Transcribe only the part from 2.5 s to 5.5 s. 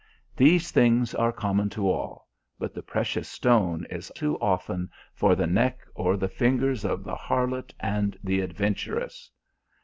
but the precious stone is too often for the